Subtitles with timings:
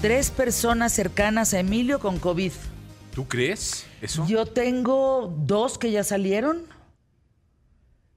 [0.00, 2.52] tres personas cercanas a Emilio con COVID.
[3.14, 4.26] ¿Tú crees eso?
[4.26, 6.62] Yo tengo dos que ya salieron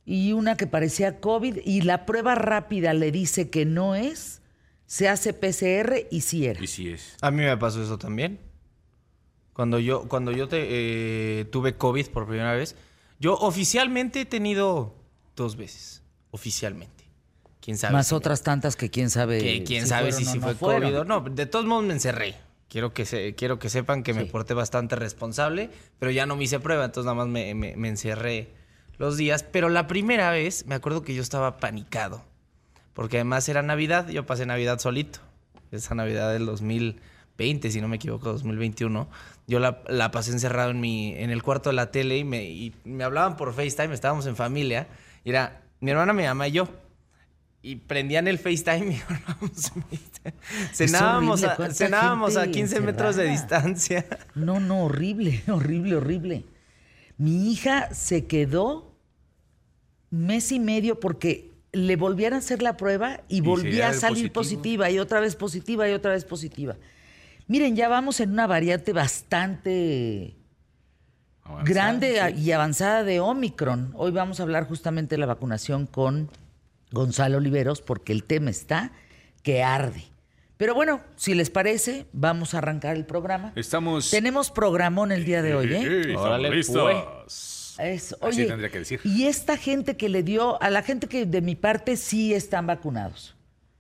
[0.05, 4.41] y una que parecía COVID y la prueba rápida le dice que no es,
[4.85, 6.63] se hace PCR y sí era.
[6.63, 7.17] Y sí es.
[7.21, 8.39] A mí me pasó eso también.
[9.51, 10.65] Cuando yo, cuando yo te,
[11.41, 12.75] eh, tuve COVID por primera vez,
[13.19, 14.95] yo oficialmente he tenido
[15.35, 16.01] dos veces.
[16.31, 17.02] Oficialmente.
[17.63, 17.93] ¿Quién sabe?
[17.93, 19.39] Más si me- otras tantas que quién sabe.
[19.39, 20.79] que quién sabe fueron si no fue.
[20.81, 21.21] COVID o no.
[21.21, 22.35] De todos modos me encerré.
[22.67, 26.43] Quiero que, se, quiero que sepan que me porté bastante responsable, pero ya no me
[26.45, 28.49] hice prueba, entonces nada más me, me- me encerré
[28.97, 29.43] los días.
[29.43, 32.25] Pero la primera vez me acuerdo que yo estaba panicado,
[32.93, 35.19] porque además era Navidad, yo pasé Navidad solito.
[35.71, 39.07] Esa Navidad del 2020, si no me equivoco, 2021.
[39.47, 42.43] Yo la, la pasé encerrado en, mi, en el cuarto de la tele y me,
[42.45, 44.87] y me hablaban por FaceTime, estábamos en familia,
[45.23, 46.67] y era mi hermana, mi mamá y yo.
[47.65, 49.71] Y prendían el FaceTime y hablábamos.
[50.73, 54.05] Cenábamos, horrible, a, ¿cuánta cenábamos a gente 15 metros de distancia.
[54.35, 56.45] No, no, horrible, horrible, horrible.
[57.17, 58.97] Mi hija se quedó
[60.09, 64.33] mes y medio porque le volvían a hacer la prueba y volvía a salir positivo.
[64.33, 66.75] positiva y otra vez positiva y otra vez positiva.
[67.47, 70.35] Miren, ya vamos en una variante bastante
[71.43, 72.41] Avanzada, grande sí.
[72.41, 73.93] y avanzada de Omicron.
[73.95, 76.29] Hoy vamos a hablar justamente de la vacunación con
[76.93, 78.91] Gonzalo Oliveros porque el tema está
[79.41, 80.03] que arde.
[80.57, 83.51] Pero bueno, si les parece, vamos a arrancar el programa.
[83.55, 84.09] Estamos.
[84.11, 85.99] Tenemos programón el día de hoy, ¿eh?
[86.01, 87.75] estamos Órale, listos.
[87.79, 88.99] Es- Así oye, tendría que decir.
[89.03, 92.67] y esta gente que le dio, a la gente que de mi parte sí están
[92.67, 93.35] vacunados.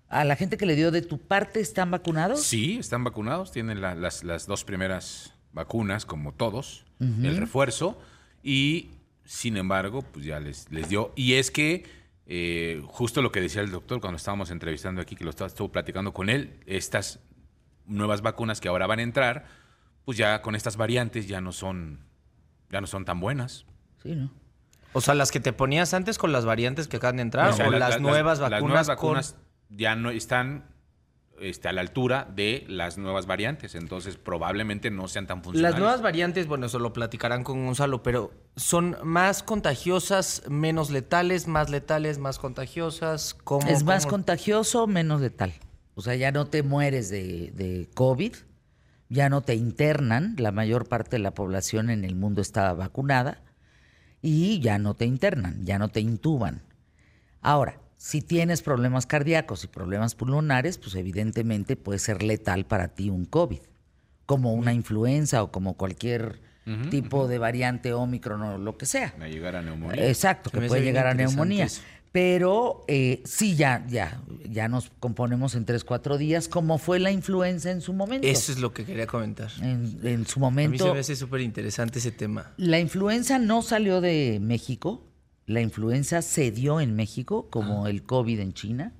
[0.09, 2.41] A la gente que le dio de tu parte están vacunados.
[2.41, 7.99] Sí, están vacunados, tienen la- las, las dos primeras vacunas, como todos, el refuerzo,
[8.41, 8.89] y
[9.25, 11.13] sin embargo, pues ya les, les dio.
[11.15, 11.83] Y es que,
[12.25, 15.71] eh, justo lo que decía el doctor cuando estábamos entrevistando aquí, que lo estaba, estuvo
[15.71, 17.19] platicando con él, estas
[17.85, 19.45] nuevas vacunas que ahora van a entrar,
[20.05, 21.99] pues ya con estas variantes ya no son,
[22.69, 23.65] ya no son tan buenas.
[24.01, 24.31] Sí, ¿no?
[24.93, 27.53] O sea, las que te ponías antes con las variantes que acaban de entrar, O
[27.53, 29.35] sea, o la- las, la- nuevas vacunas las nuevas con- vacunas
[29.69, 30.65] ya no están
[31.39, 35.73] este, a la altura de las nuevas variantes, entonces probablemente no sean tan funcionales.
[35.73, 41.47] Las nuevas variantes, bueno, eso lo platicarán con Gonzalo, pero son más contagiosas, menos letales,
[41.47, 43.33] más letales, más contagiosas.
[43.43, 44.11] ¿Cómo, Es más cómo?
[44.17, 45.53] contagioso, menos letal.
[45.95, 48.33] O sea, ya no te mueres de, de COVID,
[49.09, 53.43] ya no te internan, la mayor parte de la población en el mundo está vacunada
[54.21, 56.63] y ya no te internan, ya no te intuban.
[57.41, 63.09] Ahora, si tienes problemas cardíacos y problemas pulmonares, pues evidentemente puede ser letal para ti
[63.09, 63.59] un COVID,
[64.25, 66.41] como una influenza o como cualquier
[66.89, 69.15] tipo de variante Omicron o lo que sea.
[69.21, 70.05] A llegar a neumonía.
[70.05, 71.63] Exacto, Se que puede llegar a neumonía.
[71.63, 71.81] eso.
[72.11, 77.09] Pero eh, sí, ya, ya, ya nos componemos en tres, cuatro días, como fue la
[77.09, 78.27] influenza en su momento.
[78.27, 79.49] Eso es lo que quería comentar.
[79.61, 82.51] En, en su A mí se momento, me hace súper interesante ese tema.
[82.57, 85.05] la influenza no salió de México,
[85.45, 88.93] la influenza se dio en México, como el COVID en China.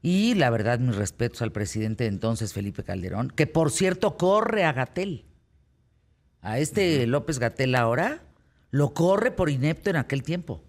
[0.00, 4.64] Y la verdad, mis respetos al presidente de entonces, Felipe Calderón, que por cierto corre
[4.64, 5.26] a Gatel.
[6.40, 8.22] A este López Gatel ahora
[8.70, 10.64] lo corre por inepto en aquel tiempo.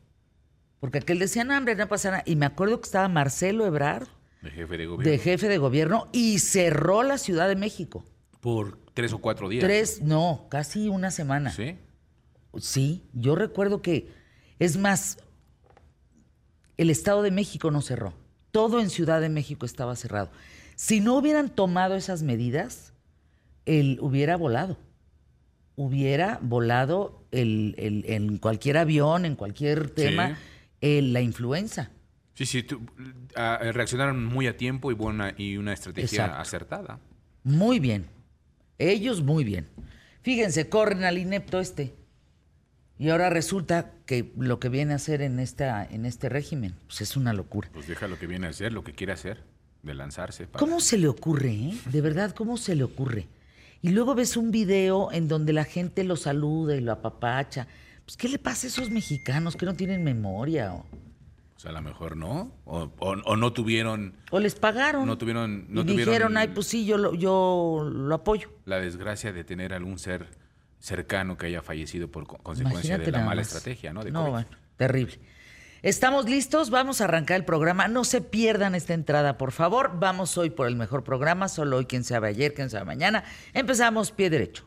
[0.79, 2.23] Porque aquel decía, no, hombre, no pasa nada.
[2.25, 4.07] Y me acuerdo que estaba Marcelo Ebrard,
[4.41, 5.11] De jefe de gobierno.
[5.11, 8.05] de jefe de gobierno, y cerró la Ciudad de México.
[8.41, 9.63] Por tres o cuatro días.
[9.63, 11.51] Tres, no, casi una semana.
[11.51, 11.77] Sí.
[12.59, 14.11] Sí, yo recuerdo que,
[14.59, 15.17] es más,
[16.77, 18.13] el Estado de México no cerró.
[18.51, 20.31] Todo en Ciudad de México estaba cerrado.
[20.75, 22.93] Si no hubieran tomado esas medidas,
[23.65, 24.77] él hubiera volado.
[25.75, 30.37] Hubiera volado el- el- en cualquier avión, en cualquier tema,
[30.81, 31.89] el- la influenza.
[32.35, 32.81] Sí, sí, tú-
[33.35, 36.41] ah, reaccionaron muy a tiempo y, buena, y una estrategia Exacto.
[36.41, 36.99] acertada.
[37.43, 38.07] Muy bien.
[38.79, 39.67] Ellos muy bien.
[40.23, 41.93] Fíjense, corren al inepto este.
[43.03, 47.01] Y ahora resulta que lo que viene a hacer en, esta, en este régimen, pues
[47.01, 47.67] es una locura.
[47.73, 49.43] Pues deja lo que viene a hacer, lo que quiere hacer,
[49.81, 50.47] de lanzarse.
[50.47, 51.77] para- ¿Cómo se le ocurre, eh?
[51.91, 53.27] De verdad, ¿cómo se le ocurre?
[53.81, 57.67] Y luego ves un video en donde la gente lo saluda y lo apapacha.
[58.05, 60.73] Pues, ¿qué le pasa a esos mexicanos que no tienen memoria?
[60.73, 60.85] O,
[61.57, 62.53] O sea, a lo mejor no.
[62.63, 65.05] O, o- o no tuvieron o les pagaron.
[65.05, 68.49] No tuvieron- no y tuvieron- dijeron, ay, pues sí, yo lo, yo lo apoyo.
[68.63, 70.41] la desgracia de tener algún ser
[70.83, 73.47] cercano que haya fallecido por co- consecuencia Imagínate de la mala más.
[73.47, 74.03] estrategia, ¿no?
[74.03, 75.17] De no, bueno, terrible.
[75.81, 77.87] Estamos listos, vamos a arrancar el programa.
[77.87, 79.91] No se pierdan esta entrada, por favor.
[79.99, 83.23] Vamos hoy por el mejor programa, solo hoy, quien sabe ayer, quien sabe mañana.
[83.53, 84.65] Empezamos pie derecho.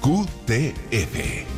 [0.00, 1.57] QTF.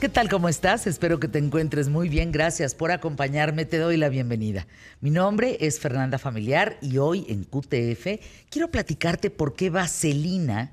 [0.00, 0.28] ¿Qué tal?
[0.28, 0.86] ¿Cómo estás?
[0.86, 2.30] Espero que te encuentres muy bien.
[2.30, 3.64] Gracias por acompañarme.
[3.64, 4.68] Te doy la bienvenida.
[5.00, 10.72] Mi nombre es Fernanda Familiar y hoy en QTF quiero platicarte por qué Vaselina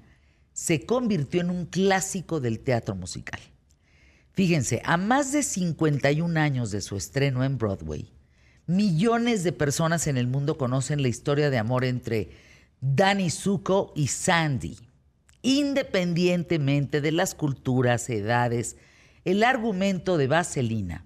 [0.54, 3.39] se convirtió en un clásico del teatro musical.
[4.33, 8.12] Fíjense, a más de 51 años de su estreno en Broadway,
[8.68, 12.30] millones de personas en el mundo conocen la historia de amor entre
[12.80, 14.77] Danny Zuko y Sandy,
[15.42, 18.75] independientemente de las culturas, edades,
[19.25, 21.06] el argumento de Vaselina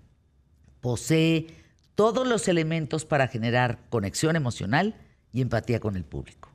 [0.82, 1.48] posee
[1.96, 4.96] todos los elementos para generar conexión emocional
[5.32, 6.50] y empatía con el público.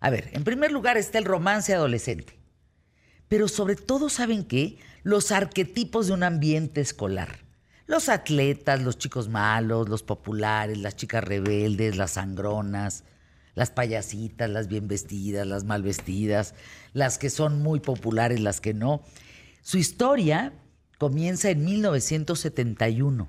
[0.00, 2.38] A ver, en primer lugar está el romance adolescente,
[3.28, 4.78] pero sobre todo saben qué?
[5.02, 7.40] Los arquetipos de un ambiente escolar.
[7.86, 13.04] Los atletas, los chicos malos, los populares, las chicas rebeldes, las sangronas,
[13.54, 16.54] las payasitas, las bien vestidas, las mal vestidas,
[16.92, 19.02] las que son muy populares, las que no.
[19.62, 20.52] Su historia
[21.02, 23.28] comienza en 1971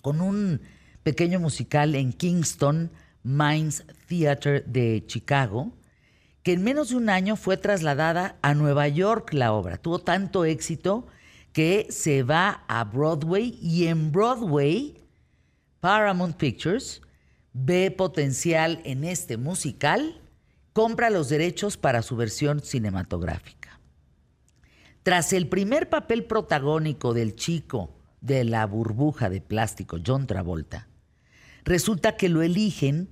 [0.00, 0.60] con un
[1.02, 2.92] pequeño musical en Kingston
[3.24, 5.72] Mines Theater de Chicago,
[6.44, 9.78] que en menos de un año fue trasladada a Nueva York la obra.
[9.78, 11.08] Tuvo tanto éxito
[11.52, 15.02] que se va a Broadway y en Broadway
[15.80, 17.02] Paramount Pictures
[17.54, 20.20] ve potencial en este musical,
[20.72, 23.57] compra los derechos para su versión cinematográfica.
[25.08, 30.86] Tras el primer papel protagónico del chico de la burbuja de plástico, John Travolta,
[31.64, 33.08] resulta que lo eligen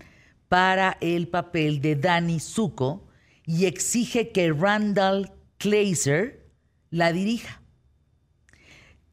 [0.50, 3.08] para el papel de Danny Zuko
[3.46, 6.50] y exige que Randall Kleiser
[6.90, 7.62] la dirija.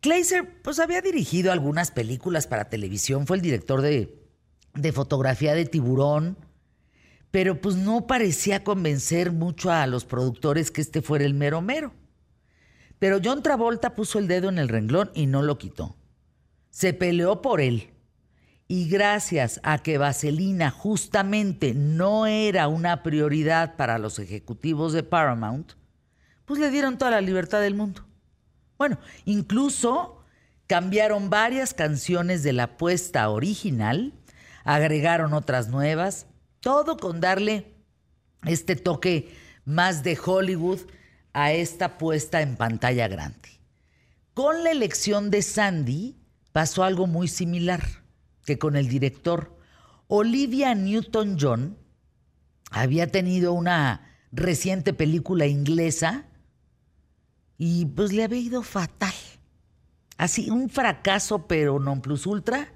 [0.01, 4.27] Kleiser pues había dirigido algunas películas para televisión, fue el director de,
[4.73, 6.37] de fotografía de Tiburón,
[7.31, 11.93] pero pues no parecía convencer mucho a los productores que este fuera el mero mero.
[13.03, 15.97] Pero John Travolta puso el dedo en el renglón y no lo quitó.
[16.69, 17.91] Se peleó por él.
[18.69, 25.73] Y gracias a que Vaselina justamente no era una prioridad para los ejecutivos de Paramount,
[26.45, 28.05] pues le dieron toda la libertad del mundo.
[28.77, 30.23] Bueno, incluso
[30.67, 34.13] cambiaron varias canciones de la puesta original,
[34.63, 36.27] agregaron otras nuevas,
[36.61, 37.75] todo con darle
[38.45, 39.35] este toque
[39.65, 40.79] más de Hollywood
[41.33, 43.49] a esta puesta en pantalla grande.
[44.33, 46.17] Con la elección de Sandy
[46.51, 47.83] pasó algo muy similar
[48.45, 49.57] que con el director.
[50.07, 51.77] Olivia Newton-John
[52.71, 56.25] había tenido una reciente película inglesa
[57.57, 59.13] y pues le había ido fatal.
[60.17, 62.71] Así, un fracaso, pero non plus ultra.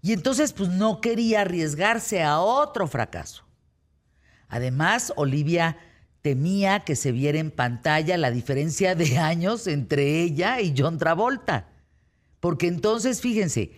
[0.00, 3.44] Y entonces pues no quería arriesgarse a otro fracaso.
[4.48, 5.76] Además, Olivia
[6.22, 11.68] temía que se viera en pantalla la diferencia de años entre ella y John Travolta.
[12.40, 13.72] Porque entonces, fíjense,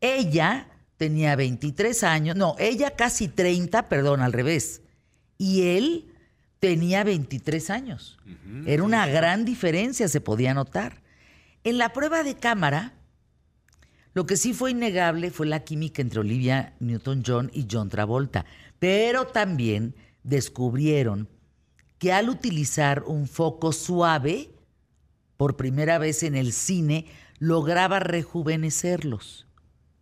[0.00, 4.82] ella tenía 23 años, no, ella casi 30, perdón, al revés.
[5.38, 6.12] Y él
[6.60, 8.18] tenía 23 años.
[8.66, 11.02] Era una gran diferencia, se podía notar.
[11.64, 12.92] En la prueba de cámara,
[14.14, 18.44] lo que sí fue innegable fue la química entre Olivia Newton-John y John Travolta.
[18.78, 21.28] Pero también descubrieron
[22.02, 24.50] que al utilizar un foco suave,
[25.36, 27.06] por primera vez en el cine,
[27.38, 29.46] lograba rejuvenecerlos.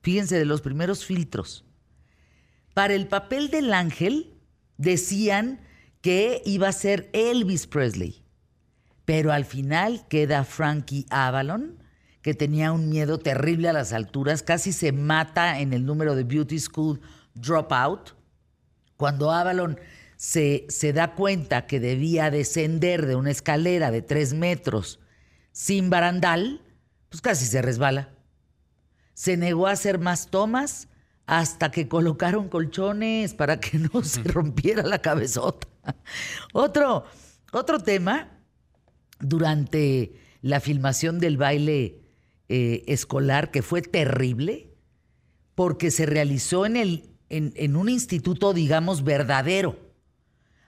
[0.00, 1.66] Fíjense de los primeros filtros.
[2.72, 4.32] Para el papel del ángel
[4.78, 5.60] decían
[6.00, 8.24] que iba a ser Elvis Presley,
[9.04, 11.82] pero al final queda Frankie Avalon,
[12.22, 16.24] que tenía un miedo terrible a las alturas, casi se mata en el número de
[16.24, 16.98] Beauty School
[17.34, 18.14] Dropout.
[18.96, 19.78] Cuando Avalon
[20.20, 25.00] se, da cuenta que debía descender de una escalera de tres metros
[25.50, 26.60] sin barandal,
[27.08, 28.10] pues casi se resbala.
[29.14, 30.88] Se negó a hacer más tomas
[31.24, 35.66] hasta que colocaron colchones para que no se rompiera la cabezota.
[36.52, 37.06] Otro,
[37.52, 38.28] otro tema,
[39.20, 40.12] durante
[40.42, 42.02] la filmación del baile
[42.50, 44.74] eh, escolar, que fue terrible,
[45.54, 49.89] porque se realizó en, el, en un instituto, digamos, verdadero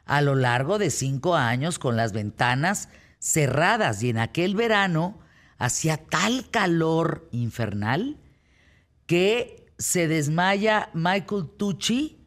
[0.05, 5.21] a lo largo de cinco años con las ventanas cerradas y en aquel verano
[5.59, 8.19] hacía tal calor infernal
[9.07, 12.19] que se desmaya Michael Tucci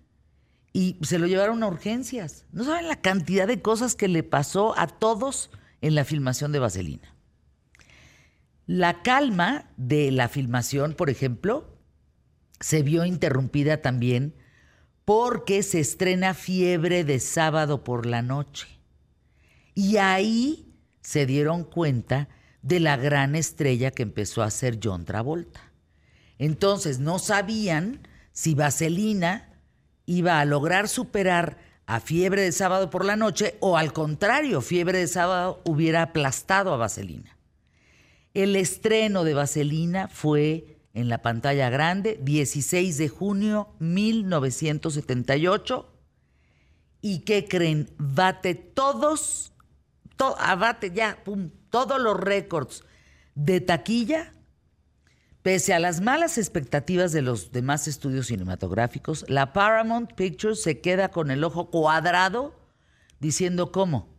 [0.71, 2.45] y se lo llevaron a urgencias.
[2.51, 5.49] No saben la cantidad de cosas que le pasó a todos
[5.81, 7.15] en la filmación de Vaselina.
[8.65, 11.77] La calma de la filmación, por ejemplo,
[12.59, 14.35] se vio interrumpida también
[15.05, 18.67] porque se estrena Fiebre de sábado por la noche.
[19.75, 22.27] Y ahí se dieron cuenta
[22.63, 25.71] de la gran estrella que empezó a ser John Travolta.
[26.39, 29.53] Entonces no sabían si Vaselina
[30.07, 34.97] iba a lograr superar a Fiebre de Sábado por la noche o al contrario, Fiebre
[34.97, 37.37] de Sábado hubiera aplastado a Vaselina.
[38.33, 45.91] El estreno de Vaselina fue en la pantalla grande 16 de junio 1978
[47.01, 47.91] y ¿qué creen?
[47.99, 49.53] Bate todos,
[50.39, 52.83] abate ya, pum, todos los récords
[53.35, 54.31] de taquilla
[55.45, 61.11] Pese a las malas expectativas de los demás estudios cinematográficos, la Paramount Pictures se queda
[61.11, 62.55] con el ojo cuadrado
[63.19, 64.09] diciendo cómo.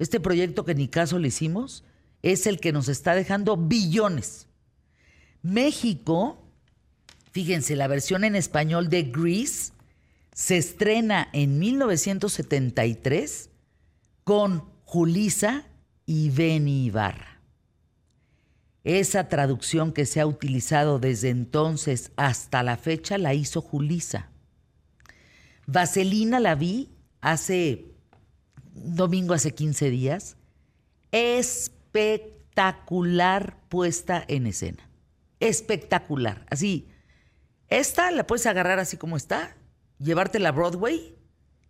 [0.00, 1.84] Este proyecto que ni caso le hicimos
[2.22, 4.47] es el que nos está dejando billones.
[5.42, 6.42] México,
[7.32, 9.72] fíjense, la versión en español de Grease
[10.32, 13.50] se estrena en 1973
[14.24, 15.66] con Julisa
[16.06, 17.42] y Benny Ibarra.
[18.84, 24.30] Esa traducción que se ha utilizado desde entonces hasta la fecha la hizo Julisa.
[25.66, 26.88] Vaselina la vi
[27.20, 27.92] hace
[28.74, 30.36] domingo, hace 15 días.
[31.12, 34.87] Espectacular puesta en escena.
[35.40, 36.46] Espectacular.
[36.50, 36.88] Así,
[37.68, 39.56] esta la puedes agarrar así como está,
[39.98, 41.16] llevártela a Broadway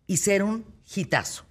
[0.06, 1.44] y ser un hitazo.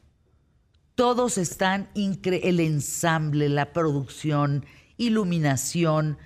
[0.96, 4.66] Todos están increíbles, el ensamble, la producción,
[4.98, 6.18] iluminación,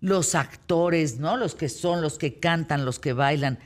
[0.00, 1.36] los actores, ¿no?
[1.36, 3.58] Los que son, los que cantan, los que bailan.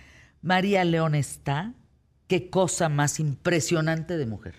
[0.42, 1.74] María León está,
[2.28, 4.54] qué cosa más impresionante de mujer.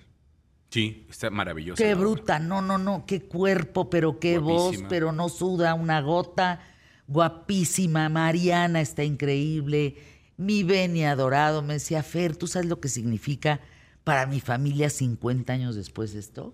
[0.69, 1.81] Sí, está maravillosa.
[1.81, 6.59] Qué bruta, no, no, no, qué cuerpo, pero qué voz, pero no suda una gota.
[7.07, 9.95] Guapísima, Mariana está increíble.
[10.37, 13.61] Mi Beni adorado me decía, Fer, ¿tú sabes lo que significa
[14.03, 16.53] para mi familia 50 años después de esto?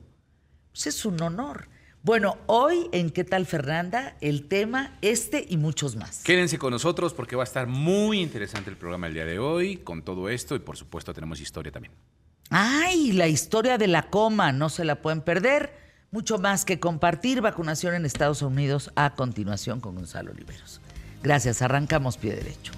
[0.72, 1.68] Pues es un honor.
[2.04, 4.18] Bueno, hoy en ¿Qué tal Fernanda?
[4.22, 6.24] El tema este y muchos más.
[6.24, 9.78] Quédense con nosotros porque va a estar muy interesante el programa el día de hoy
[9.78, 11.94] con todo esto y por supuesto tenemos historia también.
[12.50, 15.81] Ay, la historia de la coma, no se la pueden perder.
[16.14, 17.40] Mucho más que compartir.
[17.40, 20.82] Vacunación en Estados Unidos a continuación con Gonzalo Oliveros.
[21.24, 22.74] Gracias, arrancamos pie derecho.